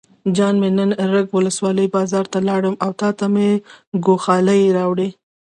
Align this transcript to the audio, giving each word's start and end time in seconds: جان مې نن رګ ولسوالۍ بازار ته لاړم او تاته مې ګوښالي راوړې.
جان 0.35 0.55
مې 0.61 0.69
نن 0.77 0.91
رګ 1.13 1.27
ولسوالۍ 1.37 1.87
بازار 1.95 2.25
ته 2.33 2.39
لاړم 2.47 2.75
او 2.85 2.91
تاته 3.01 3.25
مې 3.33 3.49
ګوښالي 4.05 4.61
راوړې. 4.77 5.09